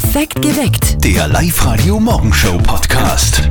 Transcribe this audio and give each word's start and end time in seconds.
Perfekt 0.00 0.40
geweckt. 0.42 1.04
Der 1.04 1.26
Live-Radio 1.26 1.98
Morgenshow 1.98 2.56
Podcast. 2.58 3.50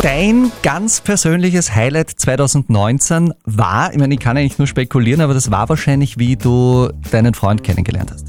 Dein 0.00 0.50
ganz 0.62 1.02
persönliches 1.02 1.74
Highlight 1.74 2.08
2019 2.08 3.34
war, 3.44 3.92
ich 3.92 3.98
meine, 3.98 4.14
ich 4.14 4.20
kann 4.20 4.38
eigentlich 4.38 4.56
nur 4.56 4.66
spekulieren, 4.66 5.20
aber 5.20 5.34
das 5.34 5.50
war 5.50 5.68
wahrscheinlich, 5.68 6.18
wie 6.18 6.36
du 6.36 6.88
deinen 7.10 7.34
Freund 7.34 7.62
kennengelernt 7.62 8.12
hast. 8.12 8.24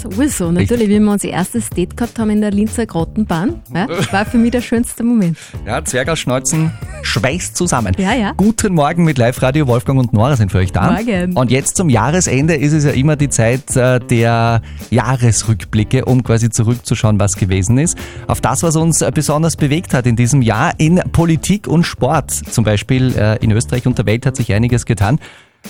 Sowieso, 0.00 0.50
natürlich, 0.50 0.88
wie 0.88 0.98
wir 0.98 1.10
unser 1.10 1.28
erstes 1.28 1.68
Date 1.68 1.96
gehabt 1.96 2.18
haben 2.18 2.30
in 2.30 2.40
der 2.40 2.50
Linzer 2.50 2.86
Grottenbahn. 2.86 3.60
Ja, 3.74 3.86
war 4.10 4.24
für 4.24 4.38
mich 4.38 4.50
der 4.50 4.62
schönste 4.62 5.04
Moment. 5.04 5.36
Ja, 5.66 5.84
Zwergerschneuzen 5.84 6.72
schweißt 7.02 7.56
zusammen. 7.56 7.94
Ja, 7.98 8.14
ja. 8.14 8.32
Guten 8.36 8.74
Morgen 8.74 9.04
mit 9.04 9.18
Live-Radio. 9.18 9.66
Wolfgang 9.66 10.00
und 10.00 10.12
Nora 10.12 10.36
sind 10.36 10.50
für 10.50 10.58
euch 10.58 10.72
da. 10.72 10.92
Morgen. 10.92 11.36
Und 11.36 11.50
jetzt 11.50 11.76
zum 11.76 11.88
Jahresende 11.88 12.54
ist 12.54 12.72
es 12.72 12.84
ja 12.84 12.92
immer 12.92 13.16
die 13.16 13.28
Zeit 13.28 13.76
äh, 13.76 14.00
der 14.00 14.62
Jahresrückblicke, 14.90 16.06
um 16.06 16.22
quasi 16.24 16.48
zurückzuschauen, 16.48 17.20
was 17.20 17.36
gewesen 17.36 17.76
ist. 17.78 17.98
Auf 18.26 18.40
das, 18.40 18.62
was 18.62 18.76
uns 18.76 19.04
besonders 19.14 19.56
bewegt 19.56 19.94
hat 19.94 20.06
in 20.06 20.16
diesem 20.16 20.42
Jahr 20.42 20.72
in 20.78 21.02
Politik 21.12 21.68
und 21.68 21.84
Sport. 21.84 22.30
Zum 22.30 22.64
Beispiel 22.64 23.14
äh, 23.16 23.36
in 23.44 23.50
Österreich 23.50 23.86
und 23.86 23.98
der 23.98 24.06
Welt 24.06 24.24
hat 24.24 24.36
sich 24.36 24.52
einiges 24.54 24.86
getan. 24.86 25.20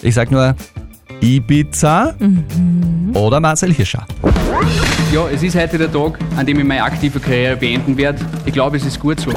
Ich 0.00 0.14
sag 0.14 0.30
nur 0.30 0.56
Ibiza 1.20 2.14
oder 3.14 3.40
Marcel 3.40 3.72
Hirscher. 3.72 4.06
Ja, 5.12 5.28
es 5.28 5.42
ist 5.42 5.54
heute 5.56 5.76
der 5.76 5.92
Tag, 5.92 6.18
an 6.36 6.46
dem 6.46 6.58
ich 6.58 6.64
meine 6.64 6.82
aktive 6.82 7.20
Karriere 7.20 7.56
beenden 7.56 7.96
werde. 7.96 8.18
Ich 8.46 8.52
glaube, 8.52 8.78
es 8.78 8.84
ist 8.86 8.98
gut 8.98 9.20
so. 9.20 9.30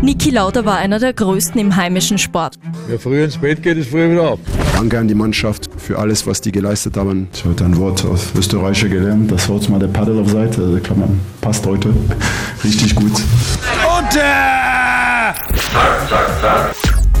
Niki 0.00 0.30
Lauda 0.30 0.64
war 0.64 0.76
einer 0.76 0.98
der 0.98 1.12
größten 1.12 1.60
im 1.60 1.74
heimischen 1.74 2.18
Sport. 2.18 2.54
Wer 2.86 2.98
früh 2.98 3.22
ins 3.22 3.36
Bett 3.36 3.62
geht, 3.62 3.78
ist 3.78 3.90
früh 3.90 4.10
wieder 4.10 4.32
ab. 4.32 4.38
Danke 4.74 4.98
an 4.98 5.08
die 5.08 5.14
Mannschaft 5.14 5.68
für 5.76 5.98
alles, 5.98 6.26
was 6.26 6.40
die 6.40 6.52
geleistet 6.52 6.96
haben. 6.96 7.28
Ich 7.32 7.40
habe 7.40 7.50
heute 7.50 7.64
ein 7.64 7.76
Wort 7.78 8.04
auf 8.04 8.34
Österreicher 8.36 8.88
gelernt. 8.88 9.30
Das 9.30 9.48
Wort 9.48 9.68
mal 9.68 9.78
der 9.80 9.88
Paddel 9.88 10.20
auf 10.20 10.30
Seite. 10.30 10.62
Also 10.62 10.78
kann 10.80 11.00
man, 11.00 11.20
passt 11.40 11.66
heute. 11.66 11.92
Richtig 12.64 12.94
gut. 12.94 13.12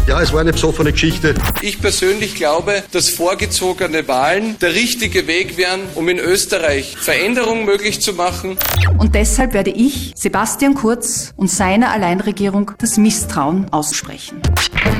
Ja, 0.08 0.20
es 0.20 0.32
war 0.32 0.40
eine 0.40 0.52
besoffene 0.52 0.90
Geschichte. 0.90 1.34
Ich 1.60 1.80
persönlich 1.80 2.34
glaube, 2.34 2.82
dass 2.90 3.08
vorgezogene 3.08 4.08
Wahlen 4.08 4.58
der 4.58 4.74
richtige 4.74 5.28
Weg 5.28 5.56
wären, 5.56 5.80
um 5.94 6.08
in 6.08 6.18
Österreich 6.18 6.96
Veränderungen 6.96 7.64
möglich 7.64 8.02
zu 8.02 8.12
machen. 8.12 8.58
Und 8.98 9.14
deshalb 9.14 9.54
werde 9.54 9.70
ich 9.70 10.12
Sebastian 10.16 10.74
Kurz 10.74 11.32
und 11.36 11.48
seiner 11.48 11.92
Alleinregierung 11.92 12.72
das 12.78 12.96
Misstrauen 12.96 13.72
aussprechen. 13.72 14.42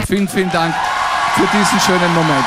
Vielen, 0.07 0.29
vielen 0.29 0.53
Dank 0.53 0.73
für 1.35 1.49
diesen 1.59 1.81
schönen 1.81 2.15
Moment. 2.15 2.47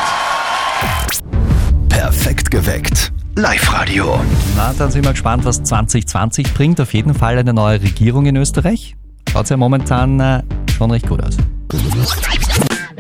Perfekt 1.90 2.52
geweckt. 2.52 3.12
Live-Radio. 3.36 4.18
Na, 4.56 4.74
dann 4.78 4.92
sind 4.92 5.04
wir 5.04 5.12
gespannt, 5.12 5.44
was 5.44 5.62
2020 5.62 6.54
bringt. 6.54 6.80
Auf 6.80 6.94
jeden 6.94 7.16
Fall 7.16 7.38
eine 7.38 7.54
neue 7.54 7.82
Regierung 7.82 8.28
in 8.28 8.38
Österreich. 8.38 8.96
Schaut 9.30 9.50
ja 9.50 9.58
momentan 9.58 10.22
äh, 10.22 10.44
schon 10.78 10.90
recht 10.92 11.10
gut 11.10 11.22
aus. 11.22 11.36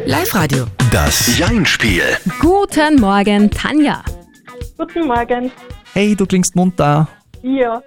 Live-Radio. 0.05 0.65
Das 0.91 1.37
Jein-Spiel. 1.37 2.03
Guten 2.39 2.99
Morgen, 2.99 3.49
Tanja. 3.49 4.03
Guten 4.77 5.07
Morgen. 5.07 5.49
Hey, 5.93 6.13
du 6.15 6.25
klingst 6.25 6.55
munter. 6.55 7.07
Ja, 7.41 7.81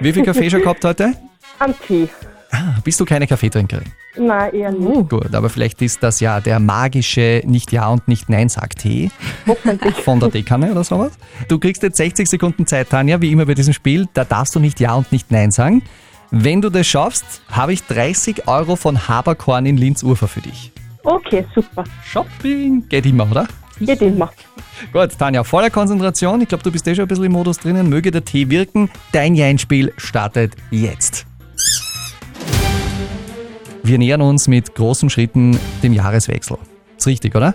Wie 0.00 0.12
viel 0.12 0.22
Kaffee 0.24 0.50
schon 0.50 0.60
gehabt 0.60 0.84
heute? 0.84 1.14
am 1.58 1.74
Tee. 1.86 2.08
Ah, 2.52 2.74
bist 2.84 3.00
du 3.00 3.04
keine 3.06 3.26
Kaffeetrinkerin? 3.26 3.86
Nein, 4.18 4.54
eher 4.54 4.72
nicht. 4.72 4.86
Oh, 4.86 5.04
Gut, 5.04 5.34
aber 5.34 5.48
vielleicht 5.48 5.80
ist 5.80 6.02
das 6.02 6.20
ja 6.20 6.40
der 6.40 6.58
magische 6.60 7.40
Nicht-Ja- 7.44 7.88
und 7.88 8.06
Nicht-Nein-Sag-Tee 8.06 9.10
von 10.04 10.20
der 10.20 10.28
Dekanne 10.28 10.70
oder 10.70 10.84
sowas. 10.84 11.12
Du 11.48 11.58
kriegst 11.58 11.82
jetzt 11.82 11.96
60 11.96 12.28
Sekunden 12.28 12.66
Zeit, 12.66 12.90
Tanja, 12.90 13.20
wie 13.22 13.32
immer 13.32 13.46
bei 13.46 13.54
diesem 13.54 13.72
Spiel. 13.72 14.06
Da 14.12 14.24
darfst 14.24 14.54
du 14.54 14.60
nicht 14.60 14.80
Ja 14.80 14.94
und 14.94 15.10
nicht 15.12 15.30
Nein 15.30 15.50
sagen. 15.50 15.82
Wenn 16.30 16.60
du 16.60 16.70
das 16.70 16.86
schaffst, 16.86 17.24
habe 17.50 17.72
ich 17.72 17.84
30 17.84 18.48
Euro 18.48 18.76
von 18.76 19.08
Haberkorn 19.08 19.66
in 19.66 19.76
Linz-Urfer 19.76 20.28
für 20.28 20.40
dich. 20.40 20.72
Okay, 21.04 21.44
super. 21.54 21.84
Shopping 22.04 22.88
geht 22.88 23.06
immer, 23.06 23.30
oder? 23.30 23.46
Geht 23.78 24.02
immer. 24.02 24.32
Gut, 24.92 25.16
Tanja, 25.18 25.44
voller 25.44 25.70
Konzentration. 25.70 26.40
Ich 26.40 26.48
glaube, 26.48 26.64
du 26.64 26.72
bist 26.72 26.86
eh 26.88 26.94
schon 26.94 27.04
ein 27.04 27.08
bisschen 27.08 27.24
im 27.24 27.32
Modus 27.32 27.58
drinnen. 27.58 27.88
Möge 27.88 28.10
der 28.10 28.24
Tee 28.24 28.50
wirken. 28.50 28.90
Dein 29.12 29.34
Jein-Spiel 29.34 29.92
startet 29.96 30.54
jetzt. 30.70 31.26
Wir 33.82 33.98
nähern 33.98 34.20
uns 34.20 34.48
mit 34.48 34.74
großen 34.74 35.08
Schritten 35.10 35.58
dem 35.82 35.92
Jahreswechsel. 35.92 36.58
Ist 36.96 37.06
richtig, 37.06 37.36
oder? 37.36 37.54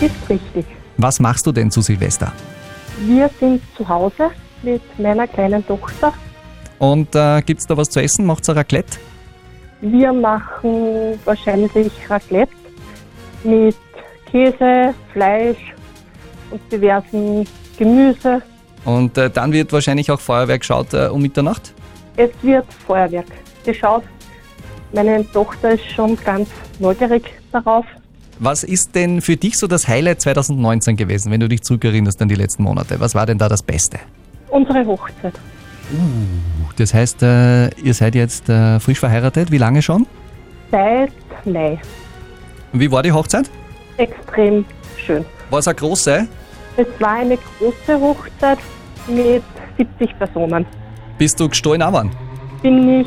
Ist 0.00 0.30
richtig. 0.30 0.64
Was 0.96 1.20
machst 1.20 1.46
du 1.46 1.52
denn 1.52 1.70
zu 1.70 1.82
Silvester? 1.82 2.32
Wir 3.00 3.28
sind 3.38 3.62
zu 3.76 3.86
Hause 3.86 4.30
mit 4.62 4.82
meiner 4.98 5.26
kleinen 5.26 5.66
Tochter. 5.66 6.14
Und 6.80 7.14
äh, 7.14 7.42
gibt's 7.42 7.66
da 7.66 7.76
was 7.76 7.90
zu 7.90 8.00
essen? 8.00 8.24
Macht's 8.24 8.48
ein 8.48 8.56
Raclette? 8.56 8.98
Wir 9.82 10.12
machen 10.12 11.18
wahrscheinlich 11.26 11.92
Raclette 12.08 12.52
mit 13.44 13.76
Käse, 14.30 14.94
Fleisch 15.12 15.74
und 16.50 16.60
diversen 16.72 17.46
Gemüse. 17.78 18.42
Und 18.86 19.16
äh, 19.18 19.28
dann 19.28 19.52
wird 19.52 19.72
wahrscheinlich 19.74 20.10
auch 20.10 20.20
Feuerwerk 20.20 20.60
geschaut 20.60 20.94
äh, 20.94 21.08
um 21.08 21.20
Mitternacht? 21.20 21.74
Es 22.16 22.30
wird 22.40 22.66
Feuerwerk 22.86 23.26
geschaut. 23.64 24.04
Meine 24.94 25.30
Tochter 25.32 25.72
ist 25.72 25.84
schon 25.90 26.16
ganz 26.24 26.48
neugierig 26.78 27.24
darauf. 27.52 27.84
Was 28.38 28.64
ist 28.64 28.94
denn 28.94 29.20
für 29.20 29.36
dich 29.36 29.58
so 29.58 29.66
das 29.66 29.86
Highlight 29.86 30.22
2019 30.22 30.96
gewesen, 30.96 31.30
wenn 31.30 31.40
du 31.40 31.48
dich 31.48 31.62
zurückerinnerst 31.62 32.22
an 32.22 32.28
die 32.28 32.36
letzten 32.36 32.62
Monate? 32.62 32.98
Was 32.98 33.14
war 33.14 33.26
denn 33.26 33.36
da 33.36 33.50
das 33.50 33.62
Beste? 33.62 33.98
Unsere 34.48 34.86
Hochzeit. 34.86 35.34
Das 36.76 36.94
heißt, 36.94 37.22
äh, 37.22 37.68
ihr 37.80 37.94
seid 37.94 38.14
jetzt 38.14 38.48
äh, 38.48 38.80
frisch 38.80 38.98
verheiratet. 38.98 39.50
Wie 39.50 39.58
lange 39.58 39.82
schon? 39.82 40.06
Seit 40.70 41.12
Mai. 41.44 41.78
Wie 42.72 42.90
war 42.90 43.02
die 43.02 43.12
Hochzeit? 43.12 43.50
Extrem 43.96 44.64
schön. 44.96 45.24
War 45.50 45.58
es 45.58 45.68
eine 45.68 45.74
große? 45.74 46.28
Es 46.76 46.86
war 47.00 47.16
eine 47.16 47.36
große 47.58 48.00
Hochzeit 48.00 48.58
mit 49.08 49.42
70 49.76 50.18
Personen. 50.18 50.64
Bist 51.18 51.38
du 51.40 51.48
gestohlen? 51.48 51.82
Bin 52.62 53.00
ich 53.00 53.06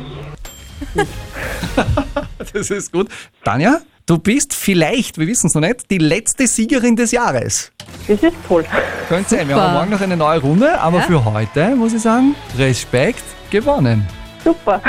Das 2.52 2.70
ist 2.70 2.92
gut. 2.92 3.08
Tanja, 3.42 3.80
du 4.06 4.18
bist 4.18 4.54
vielleicht, 4.54 5.18
wir 5.18 5.26
wissen 5.26 5.46
es 5.46 5.54
noch 5.54 5.60
nicht, 5.62 5.90
die 5.90 5.98
letzte 5.98 6.46
Siegerin 6.46 6.96
des 6.96 7.10
Jahres. 7.10 7.72
Das 8.06 8.22
ist 8.22 8.34
toll. 8.48 8.64
Könnte 9.08 9.30
sein. 9.30 9.48
Wir 9.48 9.54
Super. 9.56 9.66
haben 9.68 9.74
morgen 9.74 9.90
noch 9.90 10.00
eine 10.00 10.16
neue 10.16 10.40
Runde, 10.40 10.78
aber 10.80 10.98
Ja. 10.98 11.04
für 11.04 11.24
heute 11.24 11.76
muss 11.76 11.92
ich 11.94 12.02
sagen, 12.02 12.34
Respekt, 12.58 13.22
gewonnen. 13.50 14.06
Super. 14.42 14.80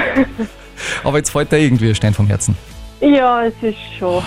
Aber 1.04 1.18
jetzt 1.18 1.30
fällt 1.30 1.52
da 1.52 1.58
irgendwie 1.58 1.90
ein 1.90 1.96
Stein 1.96 2.14
vom 2.14 2.28
Herzen. 2.28 2.58
Ja, 3.00 3.46
es 3.46 3.54
ist 3.62 3.78
schon. 3.98 4.22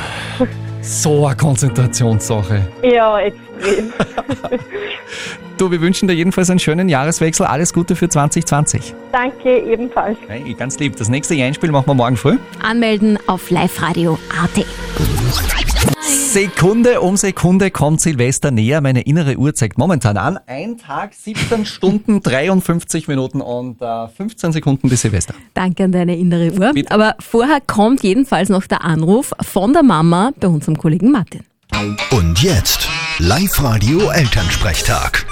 So 0.88 1.26
eine 1.26 1.36
Konzentrationssache. 1.36 2.66
Ja, 2.82 3.20
extrem. 3.20 3.92
Du, 5.58 5.72
wir 5.72 5.80
wünschen 5.80 6.06
dir 6.06 6.14
jedenfalls 6.14 6.50
einen 6.50 6.60
schönen 6.60 6.88
Jahreswechsel. 6.88 7.44
Alles 7.44 7.72
Gute 7.72 7.96
für 7.96 8.08
2020. 8.08 8.94
Danke 9.10 9.58
ebenfalls. 9.58 10.16
Hey, 10.28 10.54
ganz 10.54 10.78
lieb. 10.78 10.94
Das 10.94 11.08
nächste 11.08 11.34
Einspiel 11.34 11.72
machen 11.72 11.88
wir 11.88 11.94
morgen 11.94 12.16
früh. 12.16 12.38
Anmelden 12.62 13.18
auf 13.26 13.50
Live-Radio 13.50 14.20
AT. 14.40 14.64
Sekunde 16.38 17.00
um 17.00 17.16
Sekunde 17.16 17.72
kommt 17.72 18.00
Silvester 18.00 18.52
näher. 18.52 18.80
Meine 18.80 19.00
innere 19.00 19.36
Uhr 19.38 19.56
zeigt 19.56 19.76
momentan 19.76 20.16
an. 20.16 20.38
Ein 20.46 20.78
Tag, 20.78 21.12
17 21.12 21.66
Stunden, 21.66 22.20
53 22.22 23.08
Minuten 23.08 23.40
und 23.40 23.82
äh, 23.82 24.06
15 24.06 24.52
Sekunden 24.52 24.88
bis 24.88 25.00
Silvester. 25.02 25.34
Danke 25.54 25.82
an 25.82 25.90
deine 25.90 26.16
innere 26.16 26.52
Uhr. 26.52 26.74
Bitte. 26.74 26.92
Aber 26.92 27.16
vorher 27.18 27.58
kommt 27.66 28.04
jedenfalls 28.04 28.50
noch 28.50 28.68
der 28.68 28.84
Anruf 28.84 29.32
von 29.40 29.72
der 29.72 29.82
Mama 29.82 30.30
bei 30.38 30.46
unserem 30.46 30.78
Kollegen 30.78 31.10
Martin. 31.10 31.40
Und 32.12 32.40
jetzt 32.40 32.88
Live-Radio 33.18 34.08
Elternsprechtag. 34.10 35.26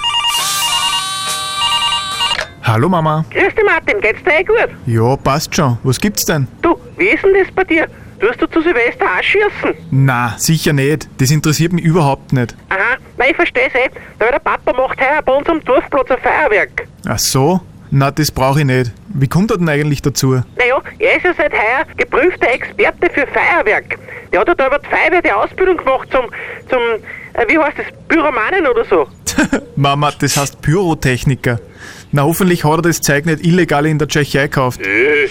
Hallo 2.63 2.89
Mama. 2.89 3.23
Grüß 3.29 3.55
dich 3.55 3.65
Martin, 3.65 4.01
geht's 4.01 4.21
dir 4.25 4.41
eh 4.41 4.43
gut? 4.43 4.75
Ja, 4.85 5.15
passt 5.15 5.55
schon. 5.55 5.77
Was 5.83 6.01
gibt's 6.01 6.25
denn? 6.25 6.49
Du, 6.61 6.75
wie 6.97 7.05
ist 7.05 7.23
denn 7.23 7.33
das 7.33 7.55
bei 7.55 7.63
dir? 7.63 7.87
Tust 8.19 8.41
du 8.41 8.47
zu 8.47 8.61
Silvester 8.61 9.05
auch 9.05 9.23
schießen? 9.23 9.75
Na, 9.91 10.33
sicher 10.37 10.73
nicht. 10.73 11.07
Das 11.19 11.29
interessiert 11.29 11.73
mich 11.73 11.83
überhaupt 11.83 12.33
nicht. 12.33 12.55
Aha, 12.69 12.97
nein, 13.17 13.27
ich 13.29 13.35
versteh's 13.35 13.73
eh. 13.75 13.89
Weil 14.17 14.31
der 14.31 14.39
Papa 14.39 14.73
macht 14.73 14.99
heuer 14.99 15.21
bei 15.23 15.33
uns 15.33 15.47
am 15.47 15.63
Dorfplatz 15.63 16.09
ein 16.09 16.17
Feuerwerk. 16.17 16.87
Ach 17.07 17.19
so? 17.19 17.61
Na, 17.91 18.11
das 18.11 18.31
brauche 18.31 18.59
ich 18.59 18.65
nicht. 18.65 18.91
Wie 19.09 19.27
kommt 19.27 19.51
er 19.51 19.57
denn 19.57 19.69
eigentlich 19.69 20.01
dazu? 20.01 20.41
Naja, 20.57 20.81
er 20.99 21.17
ist 21.17 21.23
ja 21.23 21.33
seit 21.37 21.53
heuer 21.53 21.85
geprüfter 21.95 22.49
Experte 22.49 23.09
für 23.13 23.27
Feuerwerk. 23.27 23.97
Der 24.31 24.41
hat 24.41 24.47
ja 24.47 24.55
da 24.55 24.67
über 24.67 24.79
die 24.79 24.87
Feuerwehr 24.87 25.21
die 25.21 25.31
Ausbildung 25.31 25.77
gemacht 25.77 26.09
zum, 26.11 26.25
zum, 26.69 26.79
äh, 27.33 27.47
wie 27.47 27.57
heißt 27.57 27.77
das, 27.77 27.85
Pyromanen 28.07 28.67
oder 28.67 28.83
so. 28.83 29.07
Mama, 29.75 30.11
das 30.19 30.35
heißt 30.35 30.61
Pyrotechniker. 30.61 31.59
Na, 32.11 32.23
hoffentlich 32.23 32.63
hat 32.65 32.79
er 32.79 32.81
das 32.81 33.01
Zeug 33.01 33.25
nicht 33.25 33.45
illegal 33.45 33.85
in 33.85 33.99
der 33.99 34.07
Tschechei 34.07 34.43
gekauft. 34.43 34.81
Äh, 34.81 35.29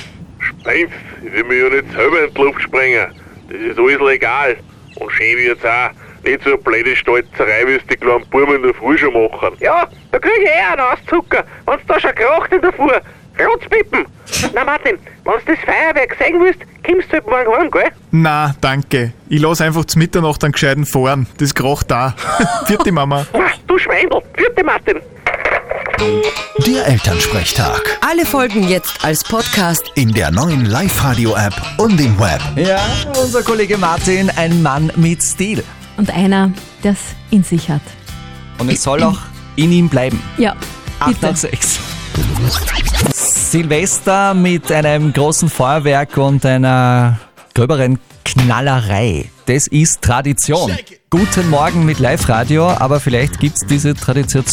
Sprenz, 0.67 0.91
ich 1.25 1.33
will 1.33 1.45
mich 1.45 1.63
ja 1.63 1.69
nicht 1.69 1.93
selber 1.93 2.25
in 2.25 2.35
die 2.35 2.43
Luft 2.43 2.63
sprengen. 2.63 3.07
Das 3.49 3.61
ist 3.61 3.79
alles 3.79 4.01
legal. 4.01 4.57
Und 4.97 5.13
schön 5.13 5.39
wird's 5.39 5.65
auch. 5.65 5.91
Nicht 6.25 6.43
so 6.43 6.51
eine 6.51 6.59
blöde 6.59 6.97
Stolzerei, 6.97 7.67
wie 7.67 7.75
es 7.75 7.87
die 7.87 7.97
kleinen 7.97 8.27
Buben 8.31 8.57
in 8.57 8.63
der 8.63 8.75
Früh 8.75 8.99
schon 8.99 9.13
machen. 9.13 9.53
Ja, 9.61 9.87
da 10.11 10.19
krieg 10.19 10.33
ich 10.43 10.49
eh 10.49 10.73
einen 10.73 10.81
Auszucker, 10.81 11.45
wenn's 11.67 11.83
da 11.87 12.01
schon 12.01 12.15
kracht 12.17 12.53
in 12.53 12.61
der 12.63 12.73
Früh. 12.73 12.91
Rotzpippen! 13.39 14.07
Na 14.55 14.65
Martin, 14.65 14.99
wenn 15.25 15.35
du 15.35 15.41
das 15.47 15.59
Feuerwerk 15.61 16.17
sehen 16.19 16.41
willst, 16.41 16.61
kommst 16.85 17.09
du 17.11 17.13
halt 17.13 17.27
morgen 17.27 17.61
heim, 17.61 17.71
gell? 17.71 17.91
Na, 18.11 18.57
danke. 18.61 19.13
Ich 19.29 19.41
lass 19.41 19.61
einfach 19.61 19.85
zu 19.85 19.99
Mitternacht 19.99 20.43
einen 20.43 20.53
gescheiten 20.53 20.87
fahren. 20.87 21.27
Das 21.39 21.55
kracht 21.55 21.91
da. 21.91 22.15
Vierte 22.67 22.91
Mama. 22.91 23.27
Ach, 23.35 23.59
du 23.69 23.79
Schweindel! 23.79 24.23
Vierte 24.35 24.65
Martin! 24.65 25.01
Der 25.99 26.87
Elternsprechtag. 26.87 27.99
Alle 28.01 28.27
Folgen 28.27 28.69
jetzt 28.69 29.03
als 29.05 29.25
Podcast. 29.25 29.85
In 29.95 30.13
der 30.13 30.31
neuen 30.31 30.67
Live-Radio-App 30.67 31.55
und 31.79 31.99
im 32.01 32.19
Web. 32.19 32.41
Ja, 32.57 32.81
unser 33.23 33.43
Kollege 33.43 33.79
Martin, 33.79 34.31
ein 34.37 34.63
Mann 34.63 34.93
mit 34.97 35.23
Stil. 35.23 35.65
Und 35.97 36.11
einer, 36.11 36.53
der 36.85 36.93
es 36.93 36.99
in 37.31 37.43
sich 37.43 37.71
hat. 37.71 37.81
Und 38.59 38.71
es 38.71 38.83
soll 38.83 39.03
auch 39.03 39.19
in 39.57 39.73
ihm 39.73 39.89
bleiben. 39.89 40.21
Ja, 40.37 40.55
8 41.01 41.23
nach 41.23 41.37
6. 41.37 41.79
Silvester 43.15 44.35
mit 44.35 44.71
einem 44.71 45.13
großen 45.13 45.49
Feuerwerk 45.49 46.17
und 46.19 46.45
einer 46.45 47.19
gröberen 47.55 47.99
Knallerei. 48.39 49.31
Das 49.47 49.67
ist 49.67 50.03
Tradition. 50.03 50.71
Guten 51.09 51.49
Morgen 51.49 51.87
mit 51.87 51.99
Live-Radio, 51.99 52.69
aber 52.69 53.01
vielleicht 53.01 53.41
gibt 53.41 53.57
es 53.57 53.65
diese 53.65 53.95
Tradition, 53.95 54.45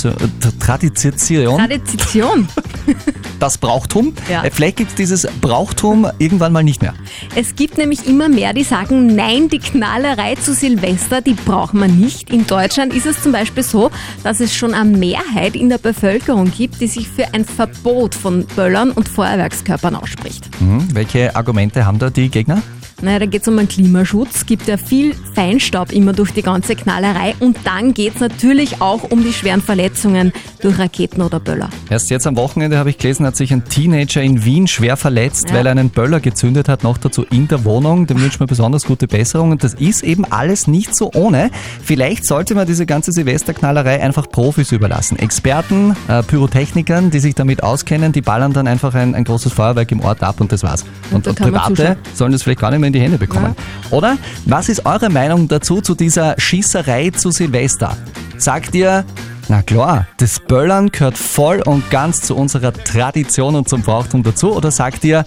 Tradition, 0.59 1.57
Tradition. 1.57 2.47
das 3.39 3.57
Brauchtum. 3.57 4.13
Ja. 4.29 4.43
Äh, 4.43 4.51
Vielleicht 4.51 4.77
gibt 4.77 4.91
es 4.91 4.95
dieses 4.95 5.27
Brauchtum 5.41 6.07
irgendwann 6.17 6.53
mal 6.53 6.63
nicht 6.63 6.81
mehr. 6.81 6.93
Es 7.35 7.55
gibt 7.55 7.77
nämlich 7.77 8.07
immer 8.07 8.29
mehr, 8.29 8.53
die 8.53 8.63
sagen, 8.63 9.15
nein, 9.15 9.49
die 9.49 9.59
Knallerei 9.59 10.35
zu 10.35 10.53
Silvester, 10.53 11.21
die 11.21 11.33
braucht 11.33 11.73
man 11.73 11.99
nicht. 11.99 12.29
In 12.29 12.47
Deutschland 12.47 12.93
ist 12.93 13.05
es 13.05 13.21
zum 13.21 13.31
Beispiel 13.31 13.63
so, 13.63 13.91
dass 14.23 14.39
es 14.39 14.55
schon 14.55 14.73
eine 14.73 14.97
Mehrheit 14.97 15.55
in 15.55 15.69
der 15.69 15.79
Bevölkerung 15.79 16.51
gibt, 16.51 16.79
die 16.79 16.87
sich 16.87 17.09
für 17.09 17.33
ein 17.33 17.43
Verbot 17.43 18.15
von 18.15 18.45
Böllern 18.55 18.91
und 18.91 19.09
Feuerwerkskörpern 19.09 19.95
ausspricht. 19.95 20.49
Mhm. 20.61 20.87
Welche 20.93 21.35
Argumente 21.35 21.85
haben 21.85 21.99
da 21.99 22.09
die 22.09 22.29
Gegner? 22.29 22.61
Naja, 23.03 23.19
da 23.19 23.25
geht 23.25 23.41
es 23.41 23.47
um 23.49 23.57
den 23.57 23.67
Klimaschutz, 23.67 24.45
gibt 24.45 24.65
ja 24.67 24.77
viel 24.77 25.13
Feinstaub 25.35 25.91
immer 25.91 26.13
durch 26.13 26.31
die 26.31 26.41
ganze 26.41 26.73
Knallerei 26.73 27.35
und 27.41 27.57
dann 27.65 27.93
geht 27.93 28.15
es 28.15 28.21
natürlich 28.21 28.81
auch 28.81 29.11
um 29.11 29.23
die 29.23 29.33
schweren 29.33 29.61
Verletzungen 29.61 30.31
durch 30.61 30.79
Raketen 30.79 31.21
oder 31.21 31.41
Böller. 31.41 31.69
Erst 31.89 32.09
jetzt 32.09 32.25
am 32.25 32.37
Wochenende 32.37 32.77
habe 32.77 32.89
ich 32.91 32.97
gelesen, 32.97 33.25
hat 33.25 33.35
sich 33.35 33.51
ein 33.51 33.65
Teenager 33.65 34.21
in 34.21 34.45
Wien 34.45 34.67
schwer 34.67 34.95
verletzt, 34.95 35.49
Ja. 35.49 35.55
weil 35.55 35.65
er 35.65 35.71
einen 35.71 35.89
Böller 35.89 36.21
gezündet 36.21 36.69
hat, 36.69 36.83
noch 36.83 36.97
dazu 36.97 37.25
in 37.29 37.49
der 37.49 37.65
Wohnung. 37.65 38.07
Dem 38.07 38.21
wünschen 38.21 38.39
wir 38.39 38.47
besonders 38.47 38.85
gute 38.85 39.07
Besserung 39.07 39.51
und 39.51 39.65
das 39.65 39.73
ist 39.73 40.01
eben 40.01 40.23
alles 40.23 40.67
nicht 40.67 40.95
so 40.95 41.11
ohne. 41.13 41.51
Vielleicht 41.83 42.23
sollte 42.23 42.55
man 42.55 42.65
diese 42.65 42.85
ganze 42.85 43.11
Silvesterknallerei 43.11 44.01
einfach 44.01 44.29
Profis 44.29 44.71
überlassen. 44.71 45.19
Experten, 45.19 45.97
äh, 46.07 46.23
Pyrotechnikern, 46.23 47.11
die 47.11 47.19
sich 47.19 47.35
damit 47.35 47.63
auskennen, 47.63 48.13
die 48.13 48.21
ballern 48.21 48.53
dann 48.53 48.67
einfach 48.67 48.93
ein, 48.95 49.13
ein 49.13 49.25
großes 49.25 49.51
Feuerwerk 49.51 49.91
im 49.91 49.99
Ort 49.99 50.23
ab 50.23 50.39
und 50.39 50.53
das 50.53 50.63
war's. 50.63 50.85
Und, 51.11 51.27
und 51.27 51.37
man 51.41 51.51
Private 51.51 51.97
sollen 52.13 52.31
das 52.31 52.43
vielleicht 52.43 52.61
gar 52.61 52.71
nicht 52.71 52.79
mehr 52.79 52.92
in 52.93 52.99
die 52.99 53.05
Hände 53.05 53.17
bekommen. 53.17 53.55
Oder? 53.89 54.17
Was 54.45 54.69
ist 54.69 54.85
eure 54.85 55.09
Meinung 55.09 55.47
dazu, 55.47 55.81
zu 55.81 55.95
dieser 55.95 56.35
Schießerei 56.37 57.09
zu 57.09 57.31
Silvester? 57.31 57.97
Sagt 58.37 58.75
ihr, 58.75 59.03
na 59.49 59.61
klar, 59.61 60.07
das 60.17 60.39
Böllern 60.39 60.89
gehört 60.89 61.17
voll 61.17 61.61
und 61.65 61.89
ganz 61.89 62.21
zu 62.21 62.35
unserer 62.35 62.71
Tradition 62.71 63.55
und 63.55 63.67
zum 63.67 63.81
Brauchtum 63.81 64.23
dazu? 64.23 64.55
Oder 64.55 64.71
sagt 64.71 65.03
ihr, 65.03 65.25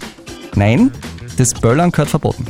nein, 0.55 0.91
das 1.37 1.53
Böllern 1.53 1.91
gehört 1.91 2.09
verboten? 2.09 2.45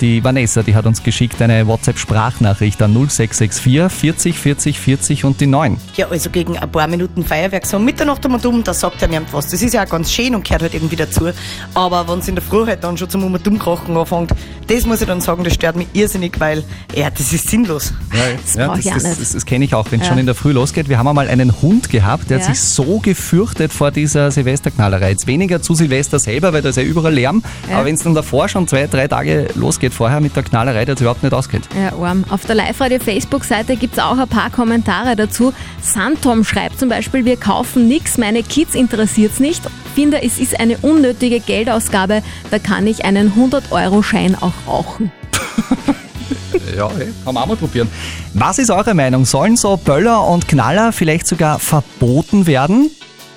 Die 0.00 0.22
Vanessa, 0.22 0.62
die 0.62 0.74
hat 0.74 0.84
uns 0.86 1.02
geschickt 1.02 1.40
eine 1.40 1.66
WhatsApp-Sprachnachricht 1.66 2.80
an 2.82 2.92
0664 2.92 3.92
40 3.92 4.38
40 4.38 4.78
40 4.80 5.24
und 5.24 5.40
die 5.40 5.46
9. 5.46 5.78
Ja, 5.96 6.08
also 6.08 6.30
gegen 6.30 6.58
ein 6.58 6.70
paar 6.70 6.86
Minuten 6.88 7.24
Feuerwerk 7.24 7.64
so 7.66 7.76
um 7.76 7.84
Mitternacht 7.84 8.24
um 8.26 8.34
und 8.34 8.44
um, 8.46 8.64
da 8.64 8.74
sagt 8.74 9.00
ja 9.02 9.08
niemand 9.08 9.32
was. 9.32 9.48
Das 9.48 9.62
ist 9.62 9.74
ja 9.74 9.84
auch 9.84 9.88
ganz 9.88 10.10
schön 10.12 10.34
und 10.34 10.44
gehört 10.44 10.62
halt 10.62 10.74
irgendwie 10.74 10.96
dazu. 10.96 11.28
Aber 11.74 12.08
wenn 12.08 12.18
es 12.18 12.28
in 12.28 12.34
der 12.34 12.42
Früh 12.42 12.66
halt 12.66 12.82
dann 12.84 12.96
schon 12.98 13.08
zum 13.08 13.24
um 13.24 13.34
und 13.34 13.46
um 13.46 13.58
krachen 13.58 13.96
anfängt, 13.96 14.32
das 14.66 14.84
muss 14.86 15.00
ich 15.00 15.06
dann 15.06 15.20
sagen, 15.20 15.44
das 15.44 15.54
stört 15.54 15.76
mich 15.76 15.86
irrsinnig, 15.92 16.38
weil, 16.40 16.64
ja, 16.94 17.08
das 17.10 17.32
ist 17.32 17.48
sinnlos. 17.48 17.92
Ja, 18.12 18.18
das, 18.42 18.58
auch 18.68 18.74
das, 18.76 18.84
nicht. 18.84 19.20
das, 19.20 19.32
das 19.32 19.46
kenne 19.46 19.64
ich 19.64 19.74
auch, 19.74 19.86
wenn 19.90 20.00
es 20.00 20.06
Ja. 20.06 20.12
schon 20.12 20.18
in 20.18 20.26
der 20.26 20.34
Früh 20.34 20.52
losgeht. 20.52 20.88
Wir 20.88 20.98
haben 20.98 21.06
einmal 21.08 21.28
einen 21.28 21.62
Hund 21.62 21.88
gehabt, 21.90 22.28
der 22.30 22.38
Ja. 22.38 22.46
hat 22.46 22.54
sich 22.54 22.62
so 22.62 22.98
gefürchtet 22.98 23.72
vor 23.72 23.90
dieser 23.92 24.30
Silvesterknallerei. 24.30 25.10
Jetzt 25.10 25.26
weniger 25.26 25.62
zu 25.62 25.74
Silvester 25.74 26.18
selber, 26.18 26.52
weil 26.52 26.62
da 26.62 26.70
ist 26.70 26.76
ja 26.76 26.82
überall 26.82 27.14
Lärm. 27.14 27.42
Ja. 27.68 27.76
Aber 27.76 27.86
wenn 27.86 27.94
es 27.94 28.02
dann 28.02 28.14
davor 28.14 28.48
schon 28.48 28.68
zwei, 28.68 28.86
drei 28.86 29.08
Tage 29.08 29.48
losgeht 29.54 29.92
vorher 29.92 30.20
mit 30.20 30.36
der 30.36 30.42
Knallerei, 30.42 30.84
der 30.84 30.96
überhaupt 31.00 31.22
nicht 31.22 31.32
auskennt. 31.32 31.68
Ja, 31.74 31.96
arm. 31.98 32.24
Auf 32.30 32.44
der 32.46 32.54
Live-Radio-Facebook-Seite 32.54 33.76
gibt 33.76 33.94
es 33.94 33.98
auch 33.98 34.18
ein 34.18 34.28
paar 34.28 34.50
Kommentare 34.50 35.16
dazu. 35.16 35.52
Santom 35.80 36.44
schreibt 36.44 36.78
zum 36.78 36.88
Beispiel, 36.88 37.24
wir 37.24 37.36
kaufen 37.36 37.88
nichts, 37.88 38.18
meine 38.18 38.42
Kids 38.42 38.74
interessiert's 38.74 39.40
nicht. 39.40 39.62
Finde, 39.94 40.22
es 40.22 40.38
ist 40.38 40.58
eine 40.60 40.76
unnötige 40.78 41.40
Geldausgabe, 41.40 42.22
da 42.50 42.58
kann 42.58 42.86
ich 42.86 43.04
einen 43.04 43.32
100-Euro-Schein 43.32 44.36
auch 44.40 44.52
rauchen. 44.66 45.10
Ja, 46.76 46.88
ey, 46.98 47.12
kann 47.24 47.34
man 47.34 47.44
auch 47.44 47.46
mal 47.46 47.56
probieren. 47.56 47.88
Was 48.34 48.58
ist 48.58 48.70
eure 48.70 48.92
Meinung? 48.92 49.24
Sollen 49.24 49.56
so 49.56 49.76
Böller 49.76 50.26
und 50.26 50.48
Knaller 50.48 50.92
vielleicht 50.92 51.26
sogar 51.26 51.58
verboten 51.58 52.46
werden? 52.46 52.90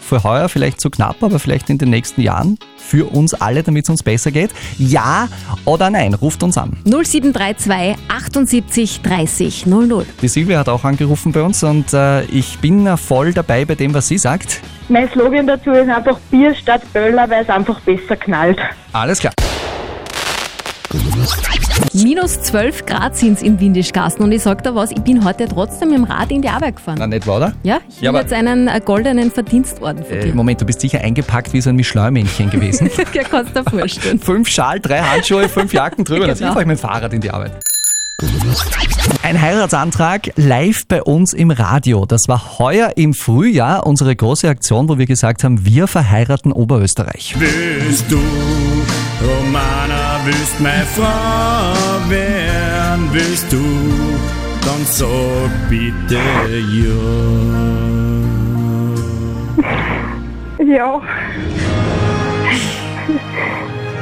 Für 0.09 0.23
heuer 0.23 0.49
vielleicht 0.49 0.81
zu 0.81 0.89
knapp, 0.89 1.21
aber 1.21 1.37
vielleicht 1.37 1.69
in 1.69 1.77
den 1.77 1.91
nächsten 1.91 2.21
Jahren? 2.21 2.57
Für 2.77 3.05
uns 3.13 3.35
alle, 3.35 3.61
damit 3.61 3.83
es 3.83 3.91
uns 3.91 4.01
besser 4.01 4.31
geht? 4.31 4.49
Ja 4.79 5.27
oder 5.65 5.91
nein? 5.91 6.15
Ruft 6.15 6.41
uns 6.41 6.57
an. 6.57 6.75
0732 6.85 7.95
78 8.07 9.01
30 9.03 9.65
00. 9.67 10.07
Die 10.19 10.27
Silvia 10.27 10.57
hat 10.57 10.67
auch 10.67 10.83
angerufen 10.83 11.31
bei 11.31 11.43
uns 11.43 11.63
und 11.63 11.93
äh, 11.93 12.23
ich 12.23 12.57
bin 12.57 12.87
äh, 12.87 12.97
voll 12.97 13.33
dabei 13.33 13.65
bei 13.65 13.75
dem, 13.75 13.93
was 13.93 14.07
sie 14.07 14.17
sagt. 14.17 14.61
Mein 14.87 15.07
Slogan 15.11 15.45
dazu 15.45 15.69
ist 15.69 15.87
einfach 15.87 16.17
Bier 16.31 16.55
statt 16.55 16.81
Böller, 16.91 17.29
weil 17.29 17.43
es 17.43 17.49
einfach 17.49 17.79
besser 17.81 18.15
knallt. 18.15 18.57
Alles 18.91 19.19
klar. 19.19 19.33
Minus 21.93 22.41
12 22.43 22.85
Grad 22.85 23.15
sind's 23.17 23.41
in 23.41 23.59
Windischgassen 23.59 24.21
und 24.23 24.31
ich 24.31 24.41
sag 24.43 24.63
da 24.63 24.75
was, 24.75 24.91
ich 24.91 25.01
bin 25.01 25.23
heute 25.25 25.47
trotzdem 25.47 25.93
im 25.93 26.03
Rad 26.03 26.31
in 26.31 26.41
die 26.41 26.49
Arbeit 26.49 26.75
gefahren. 26.77 26.97
Na, 26.99 27.07
nicht 27.07 27.25
wahr, 27.27 27.37
oder? 27.37 27.53
Ja, 27.63 27.79
ich 27.89 28.01
Ja, 28.01 28.09
habe 28.09 28.19
jetzt 28.19 28.33
einen 28.33 28.67
äh, 28.67 28.79
goldenen 28.83 29.31
Verdienstorden 29.31 30.03
Äh, 30.03 30.05
verdient. 30.05 30.35
Moment, 30.35 30.61
du 30.61 30.65
bist 30.65 30.81
sicher 30.81 30.99
eingepackt 31.01 31.51
wie 31.53 31.61
so 31.61 31.69
ein 31.69 31.75
Michelin-Männchen 31.75 32.49
gewesen. 32.49 32.89
ja, 33.13 33.23
kannst 33.23 33.55
du 33.55 33.63
dir 33.63 33.69
vorstellen. 33.69 34.19
fünf 34.19 34.47
Schal, 34.49 34.79
drei 34.79 34.99
Handschuhe, 35.01 35.49
fünf 35.49 35.73
Jacken 35.73 36.03
drüber. 36.05 36.27
Genau. 36.39 36.51
fahre 36.51 36.61
ich 36.61 36.67
mit 36.67 36.77
dem 36.77 36.81
Fahrrad 36.81 37.13
in 37.13 37.21
die 37.21 37.31
Arbeit. 37.31 37.51
Ein 39.23 39.41
Heiratsantrag 39.41 40.31
live 40.35 40.85
bei 40.87 41.01
uns 41.01 41.31
im 41.33 41.51
Radio. 41.51 42.05
Das 42.05 42.27
war 42.27 42.59
heuer 42.59 42.93
im 42.97 43.13
Frühjahr 43.13 43.87
unsere 43.87 44.13
große 44.15 44.49
Aktion, 44.49 44.89
wo 44.89 44.97
wir 44.97 45.05
gesagt 45.05 45.43
haben, 45.43 45.65
wir 45.65 45.87
verheiraten 45.87 46.51
Oberösterreich. 46.51 47.35
Willst 47.37 48.11
du, 48.11 48.19
Romana, 49.21 50.19
willst 50.25 50.59
meine 50.59 50.85
Frau 50.85 52.09
werden? 52.09 53.09
Willst 53.13 53.51
du, 53.51 53.63
dann 54.65 54.85
sag 54.85 55.69
bitte 55.69 56.19
ja. 56.73 56.91
Ja. 60.65 61.01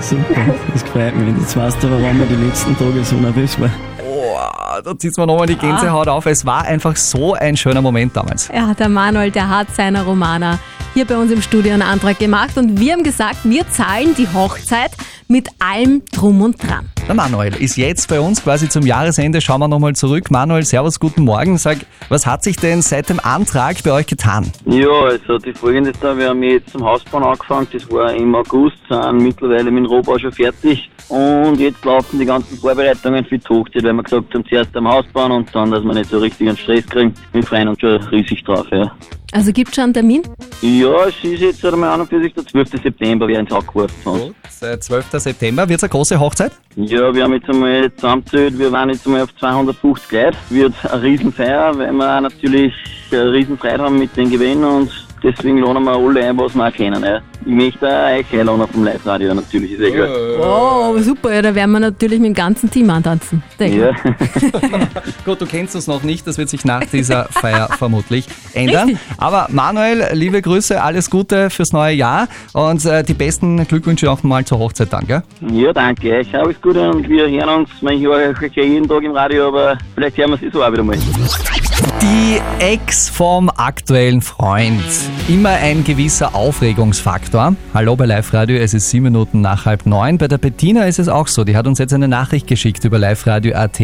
Super, 0.01 0.23
das 0.73 0.83
gefällt 0.83 1.15
mich. 1.17 1.37
Jetzt 1.39 1.55
weißt 1.55 1.83
du, 1.83 1.91
warum 1.91 2.19
wir 2.19 2.25
die 2.25 2.45
letzten 2.45 2.75
Tage 2.77 3.03
so 3.03 3.15
nervös 3.15 3.59
waren. 3.59 3.71
Da 4.83 4.97
zieht 4.97 5.17
mir 5.17 5.25
nochmal 5.25 5.47
die 5.47 5.57
Gänsehaut 5.57 6.07
auf. 6.07 6.25
Es 6.25 6.45
war 6.45 6.63
einfach 6.63 6.95
so 6.95 7.33
ein 7.33 7.57
schöner 7.57 7.81
Moment 7.81 8.15
damals. 8.15 8.49
Ja, 8.53 8.73
der 8.73 8.89
Manuel, 8.89 9.31
der 9.31 9.49
hat 9.49 9.73
seiner 9.75 10.03
Romana 10.03 10.59
hier 10.97 11.05
bei 11.05 11.17
uns 11.17 11.31
im 11.31 11.43
Studio 11.43 11.73
einen 11.73 11.83
Antrag 11.83 12.17
gemacht 12.17 12.57
und 12.57 12.79
wir 12.79 12.93
haben 12.93 13.03
gesagt, 13.03 13.41
wir 13.43 13.69
zahlen 13.69 14.15
die 14.17 14.27
Hochzeit 14.33 14.89
mit 15.27 15.47
allem 15.59 16.01
Drum 16.11 16.41
und 16.41 16.57
Dran. 16.57 16.89
Der 17.07 17.13
Manuel 17.13 17.53
ist 17.53 17.77
jetzt 17.77 18.09
bei 18.09 18.19
uns 18.19 18.43
quasi 18.43 18.67
zum 18.67 18.83
Jahresende. 18.83 19.39
Schauen 19.39 19.59
wir 19.59 19.67
nochmal 19.67 19.93
zurück. 19.93 20.31
Manuel, 20.31 20.65
servus, 20.65 20.99
guten 20.99 21.21
Morgen. 21.21 21.59
Sag, 21.59 21.77
was 22.09 22.25
hat 22.25 22.43
sich 22.43 22.55
denn 22.55 22.81
seit 22.81 23.09
dem 23.09 23.19
Antrag 23.19 23.83
bei 23.83 23.91
euch 23.91 24.07
getan? 24.07 24.51
Ja, 24.65 24.89
also 24.89 25.37
die 25.37 25.53
folgende 25.53 25.91
da, 26.01 26.17
wir 26.17 26.29
haben 26.29 26.41
jetzt 26.41 26.71
zum 26.71 26.83
Hausbauen 26.83 27.23
angefangen, 27.25 27.67
das 27.71 27.87
war 27.91 28.11
im 28.15 28.33
August, 28.33 28.77
sind 28.89 29.21
mittlerweile 29.21 29.69
mit 29.69 29.83
dem 29.83 29.85
Rohbau 29.85 30.17
schon 30.17 30.31
fertig 30.31 30.89
und 31.09 31.59
jetzt 31.59 31.85
laufen 31.85 32.17
die 32.17 32.25
ganzen 32.25 32.57
Vorbereitungen 32.57 33.23
für 33.23 33.37
die 33.37 33.47
Hochzeit, 33.47 33.83
weil 33.83 33.93
wir 33.93 34.01
gesagt 34.01 34.33
haben, 34.33 34.45
zuerst 34.49 34.75
am 34.75 34.87
Haus 34.87 35.05
bauen 35.13 35.31
und 35.31 35.53
dann, 35.53 35.69
dass 35.69 35.83
wir 35.83 35.93
nicht 35.93 36.09
so 36.09 36.17
richtig 36.17 36.47
einen 36.47 36.57
Stress 36.57 36.87
kriegen. 36.87 37.13
Wir 37.33 37.43
freuen 37.43 37.67
uns 37.67 37.81
schon 37.81 38.01
riesig 38.07 38.43
drauf, 38.43 38.65
ja. 38.71 38.91
Also 39.33 39.51
gibt 39.51 39.75
schon 39.75 39.85
einen 39.85 39.93
Termin? 39.93 40.23
Ja, 40.61 41.05
es 41.05 41.15
ist 41.23 41.41
jetzt 41.41 41.65
einmal 41.65 41.89
an 41.89 42.01
und 42.01 42.09
für 42.09 42.21
sich 42.21 42.33
der 42.33 42.45
12. 42.45 42.69
September, 42.81 43.27
wäre 43.27 43.41
ins 43.41 43.51
angeworfen 43.51 43.95
von 44.03 44.21
uns. 44.21 44.35
Seit 44.49 44.83
12. 44.83 45.05
September 45.11 45.67
wird 45.67 45.79
es 45.79 45.83
eine 45.83 45.89
große 45.89 46.19
Hochzeit? 46.19 46.53
Ja, 46.75 47.13
wir 47.13 47.23
haben 47.23 47.33
jetzt 47.33 47.49
einmal 47.49 47.93
zusammengezählt, 47.95 48.57
wir 48.57 48.71
waren 48.71 48.89
jetzt 48.89 49.05
einmal 49.05 49.23
auf 49.23 49.35
250 49.35 50.11
Leute. 50.11 50.37
Wird 50.49 50.73
eine 50.85 51.03
Riesenfeier, 51.03 51.77
weil 51.77 51.91
wir 51.91 52.17
auch 52.17 52.21
natürlich 52.21 52.73
eine 53.11 53.31
Riesenfreude 53.33 53.83
haben 53.83 53.99
mit 53.99 54.15
den 54.15 54.29
Gewinnen 54.29 54.63
und 54.63 55.07
deswegen 55.21 55.57
laden 55.59 55.83
wir 55.83 55.91
alle 55.91 56.23
ein, 56.25 56.37
was 56.37 56.55
wir 56.55 56.67
auch 56.67 56.73
kennen. 56.73 57.03
Ja. 57.03 57.21
Ich 57.47 57.53
möchte 57.53 57.85
euch 57.85 58.39
einladen 58.39 58.61
auf 58.61 58.71
dem 58.71 58.83
Live-Radio, 58.83 59.33
natürlich, 59.33 59.71
ist 59.71 59.81
eh 59.81 59.91
klar. 59.91 60.09
Oh, 60.41 60.97
super, 60.99 61.33
ja, 61.33 61.41
da 61.41 61.55
werden 61.55 61.71
wir 61.71 61.79
natürlich 61.79 62.19
mit 62.19 62.27
dem 62.27 62.33
ganzen 62.33 62.69
Team 62.69 62.89
antanzen. 62.89 63.41
Denke 63.57 63.77
Ja. 63.79 63.91
Gut, 65.25 65.39
du 65.39 65.45
kennst 65.45 65.73
uns 65.75 65.87
noch 65.87 66.03
nicht, 66.03 66.27
das 66.27 66.37
wird 66.37 66.49
sich 66.49 66.65
nach 66.65 66.83
dieser 66.83 67.25
Feier 67.25 67.69
vermutlich 67.77 68.27
ändern. 68.53 68.89
Richtig. 68.89 69.07
Aber 69.17 69.47
Manuel, 69.49 70.09
liebe 70.11 70.41
Grüße, 70.41 70.81
alles 70.81 71.09
Gute 71.09 71.49
fürs 71.49 71.71
neue 71.71 71.95
Jahr 71.95 72.27
und 72.51 72.83
äh, 72.83 73.03
die 73.03 73.13
besten 73.13 73.65
Glückwünsche 73.65 74.11
auch 74.11 74.23
mal 74.23 74.43
zur 74.43 74.59
Hochzeit 74.59 74.91
dann, 74.91 75.07
gell? 75.07 75.23
Ja, 75.49 75.71
danke. 75.71 76.17
euch 76.17 76.35
alles 76.35 76.61
Gute 76.61 76.89
und 76.89 77.07
wir 77.07 77.29
hören 77.29 77.61
uns. 77.61 77.69
Ich 77.79 77.87
Ich 77.87 78.03
höre 78.03 78.65
jeden 78.65 78.89
Tag 78.89 79.03
im 79.03 79.11
Radio, 79.11 79.47
aber 79.47 79.77
vielleicht 79.95 80.17
hören 80.17 80.31
wir 80.31 80.37
sie 80.37 80.49
so 80.51 80.63
auch 80.63 80.71
wieder 80.71 80.83
mal. 80.83 80.97
Die 82.01 82.41
Ex 82.59 83.09
vom 83.09 83.49
aktuellen 83.49 84.21
Freund. 84.21 84.83
Immer 85.27 85.51
ein 85.51 85.83
gewisser 85.83 86.35
Aufregungsfaktor. 86.35 87.36
Hallo 87.71 87.95
bei 87.95 88.07
Live 88.07 88.33
Radio, 88.33 88.57
es 88.57 88.73
ist 88.73 88.89
sieben 88.89 89.03
Minuten 89.03 89.41
nach 89.41 89.65
halb 89.65 89.85
neun. 89.85 90.17
Bei 90.17 90.27
der 90.27 90.39
Bettina 90.39 90.85
ist 90.85 90.97
es 90.97 91.07
auch 91.07 91.27
so. 91.27 91.43
Die 91.43 91.55
hat 91.55 91.67
uns 91.67 91.77
jetzt 91.77 91.93
eine 91.93 92.07
Nachricht 92.07 92.47
geschickt 92.47 92.83
über 92.83 92.97
Live 92.97 93.27
Radio 93.27 93.55
AT, 93.55 93.79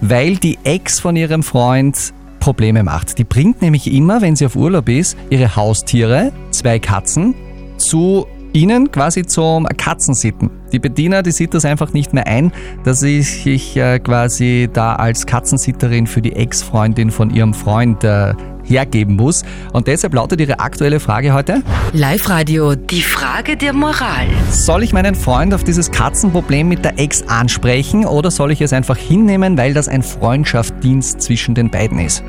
weil 0.00 0.36
die 0.36 0.56
Ex 0.62 1.00
von 1.00 1.16
ihrem 1.16 1.42
Freund 1.42 2.14
Probleme 2.38 2.84
macht. 2.84 3.18
Die 3.18 3.24
bringt 3.24 3.60
nämlich 3.60 3.92
immer, 3.92 4.20
wenn 4.20 4.36
sie 4.36 4.46
auf 4.46 4.54
Urlaub 4.54 4.88
ist, 4.88 5.16
ihre 5.30 5.56
Haustiere, 5.56 6.30
zwei 6.52 6.78
Katzen, 6.78 7.34
zu 7.76 8.28
ihnen 8.52 8.92
quasi 8.92 9.26
zum 9.26 9.66
Katzensitten. 9.66 10.50
Die 10.70 10.78
Bettina, 10.78 11.22
die 11.22 11.32
sieht 11.32 11.54
das 11.54 11.64
einfach 11.64 11.92
nicht 11.92 12.12
mehr 12.12 12.28
ein, 12.28 12.52
dass 12.84 13.00
sie 13.00 13.22
sich 13.22 13.76
äh, 13.76 13.98
quasi 13.98 14.68
da 14.72 14.94
als 14.94 15.26
Katzensitterin 15.26 16.06
für 16.06 16.22
die 16.22 16.36
Ex-Freundin 16.36 17.10
von 17.10 17.30
ihrem 17.30 17.52
Freund 17.52 18.04
äh, 18.04 18.34
hergeben 18.64 19.16
muss. 19.16 19.42
Und 19.72 19.86
deshalb 19.86 20.14
lautet 20.14 20.40
ihre 20.40 20.60
aktuelle 20.60 21.00
Frage 21.00 21.32
heute. 21.32 21.62
Live-Radio, 21.92 22.74
die 22.74 23.02
Frage 23.02 23.56
der 23.56 23.72
Moral. 23.72 24.26
Soll 24.50 24.82
ich 24.82 24.92
meinen 24.92 25.14
Freund 25.14 25.54
auf 25.54 25.64
dieses 25.64 25.90
Katzenproblem 25.90 26.68
mit 26.68 26.84
der 26.84 26.98
Ex 26.98 27.22
ansprechen 27.28 28.04
oder 28.04 28.30
soll 28.30 28.52
ich 28.52 28.60
es 28.60 28.72
einfach 28.72 28.96
hinnehmen, 28.96 29.56
weil 29.56 29.74
das 29.74 29.88
ein 29.88 30.02
Freundschaftsdienst 30.02 31.22
zwischen 31.22 31.54
den 31.54 31.70
beiden 31.70 31.98
ist? 31.98 32.22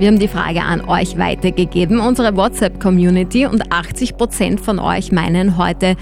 Wir 0.00 0.08
haben 0.08 0.18
die 0.18 0.28
Frage 0.28 0.62
an 0.62 0.80
euch 0.80 1.18
weitergegeben, 1.18 2.00
unsere 2.00 2.34
WhatsApp-Community 2.34 3.44
und 3.44 3.68
80% 3.68 4.58
von 4.58 4.78
euch 4.78 5.12
meinen 5.12 5.58
heute 5.58 5.94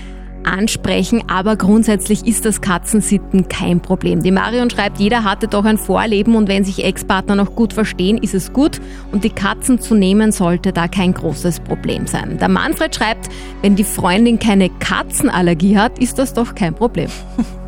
ansprechen, 0.45 1.23
aber 1.29 1.57
grundsätzlich 1.57 2.27
ist 2.27 2.45
das 2.45 2.61
Katzensitten 2.61 3.49
kein 3.49 3.81
Problem. 3.81 4.23
Die 4.23 4.31
Marion 4.31 4.71
schreibt, 4.71 4.99
jeder 4.99 5.25
hatte 5.25 5.49
doch 5.49 5.65
ein 5.65 5.79
Vorleben 5.79 6.35
und 6.35 6.49
wenn 6.49 6.65
sich 6.65 6.85
Ex-Partner 6.85 7.35
noch 7.35 7.55
gut 7.55 7.73
verstehen, 7.73 8.19
ist 8.19 8.35
es 8.35 8.53
gut 8.53 8.81
und 9.13 9.25
die 9.25 9.31
Katzen 9.31 9.81
zu 9.81 9.95
nehmen 9.95 10.33
sollte 10.33 10.73
da 10.73 10.89
kein 10.89 11.15
großes 11.15 11.61
Problem 11.61 12.07
sein. 12.07 12.39
Der 12.39 12.49
Manfred 12.49 12.95
schreibt, 12.95 13.29
wenn 13.63 13.77
die 13.77 13.85
Freundin 13.85 14.39
keine 14.39 14.71
Katzenallergie 14.71 15.77
hat, 15.77 15.99
ist 15.99 16.19
das 16.19 16.35
doch 16.35 16.55
kein 16.55 16.75
Problem. 16.75 17.09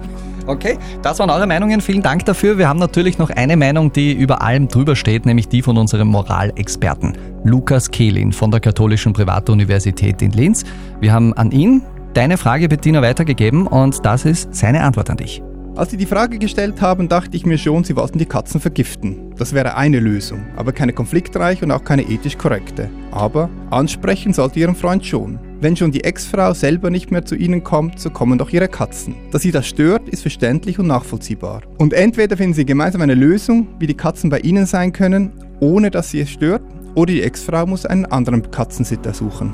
Okay, 0.46 0.78
das 1.02 1.20
waren 1.20 1.30
eure 1.30 1.46
Meinungen. 1.46 1.80
Vielen 1.80 2.02
Dank 2.02 2.24
dafür. 2.24 2.58
Wir 2.58 2.68
haben 2.68 2.80
natürlich 2.80 3.18
noch 3.18 3.30
eine 3.30 3.56
Meinung, 3.56 3.92
die 3.92 4.12
über 4.12 4.42
allem 4.42 4.66
drüber 4.66 4.96
steht, 4.96 5.24
nämlich 5.24 5.48
die 5.48 5.62
von 5.62 5.76
unserem 5.76 6.08
Moralexperten 6.08 7.16
Lukas 7.44 7.90
Kehlin 7.90 8.32
von 8.32 8.50
der 8.50 8.58
Katholischen 8.58 9.12
Privatuniversität 9.12 10.20
in 10.22 10.32
Linz. 10.32 10.64
Wir 11.00 11.12
haben 11.12 11.34
an 11.34 11.52
ihn 11.52 11.82
deine 12.14 12.38
Frage, 12.38 12.68
Bettina, 12.68 13.02
weitergegeben 13.02 13.66
und 13.66 14.04
das 14.04 14.24
ist 14.24 14.54
seine 14.54 14.82
Antwort 14.82 15.10
an 15.10 15.16
dich. 15.16 15.42
Als 15.76 15.92
sie 15.92 15.96
die 15.96 16.06
Frage 16.06 16.38
gestellt 16.38 16.82
haben, 16.82 17.08
dachte 17.08 17.36
ich 17.36 17.46
mir 17.46 17.56
schon, 17.56 17.84
sie 17.84 17.96
wollten 17.96 18.18
die 18.18 18.26
Katzen 18.26 18.60
vergiften. 18.60 19.34
Das 19.36 19.54
wäre 19.54 19.76
eine 19.76 20.00
Lösung, 20.00 20.44
aber 20.56 20.72
keine 20.72 20.92
konfliktreiche 20.92 21.64
und 21.64 21.70
auch 21.70 21.84
keine 21.84 22.02
ethisch 22.02 22.36
korrekte. 22.36 22.90
Aber 23.12 23.48
ansprechen 23.70 24.32
sollte 24.32 24.58
ihren 24.58 24.74
Freund 24.74 25.06
schon. 25.06 25.38
Wenn 25.60 25.76
schon 25.76 25.92
die 25.92 26.04
Ex-Frau 26.04 26.54
selber 26.54 26.90
nicht 26.90 27.10
mehr 27.10 27.24
zu 27.24 27.36
ihnen 27.36 27.62
kommt, 27.62 28.00
so 28.00 28.10
kommen 28.10 28.38
doch 28.38 28.50
ihre 28.50 28.68
Katzen. 28.68 29.14
Dass 29.30 29.42
sie 29.42 29.52
das 29.52 29.66
stört, 29.66 30.08
ist 30.08 30.22
verständlich 30.22 30.78
und 30.78 30.88
nachvollziehbar. 30.88 31.62
Und 31.78 31.92
entweder 31.92 32.36
finden 32.36 32.54
sie 32.54 32.66
gemeinsam 32.66 33.02
eine 33.02 33.14
Lösung, 33.14 33.68
wie 33.78 33.86
die 33.86 33.96
Katzen 33.96 34.28
bei 34.28 34.40
ihnen 34.40 34.66
sein 34.66 34.92
können, 34.92 35.32
ohne 35.60 35.90
dass 35.90 36.10
sie 36.10 36.20
es 36.20 36.30
stört, 36.30 36.62
oder 36.94 37.12
die 37.12 37.22
Ex-Frau 37.22 37.66
muss 37.66 37.86
einen 37.86 38.06
anderen 38.06 38.50
Katzensitter 38.50 39.14
suchen. 39.14 39.52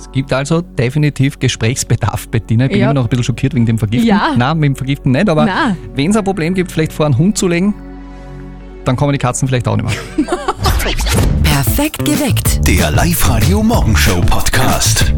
Es 0.00 0.10
gibt 0.12 0.32
also 0.32 0.62
definitiv 0.62 1.38
Gesprächsbedarf, 1.38 2.28
Bettina. 2.28 2.64
Ich 2.64 2.70
bin 2.70 2.80
Ja. 2.80 2.86
immer 2.86 2.94
noch 2.94 3.02
ein 3.04 3.08
bisschen 3.10 3.24
schockiert 3.24 3.54
wegen 3.54 3.66
dem 3.66 3.78
Vergiften. 3.78 4.08
Ja. 4.08 4.30
Nein, 4.36 4.58
mit 4.58 4.68
dem 4.68 4.76
Vergiften 4.76 5.12
nicht, 5.12 5.28
aber 5.28 5.46
wenn 5.94 6.10
es 6.10 6.16
ein 6.16 6.24
Problem 6.24 6.54
gibt, 6.54 6.72
vielleicht 6.72 6.92
vor 6.92 7.04
einen 7.04 7.18
Hund 7.18 7.36
zu 7.36 7.46
legen, 7.48 7.74
dann 8.86 8.96
kommen 8.96 9.12
die 9.12 9.18
Katzen 9.18 9.46
vielleicht 9.46 9.68
auch 9.68 9.76
nicht 9.76 9.86
mehr. 10.16 10.26
Perfekt 11.42 11.98
geweckt. 12.04 12.66
Der 12.66 12.90
Live-Radio 12.90 13.62
Morgenshow 13.62 14.20
Podcast. 14.22 15.12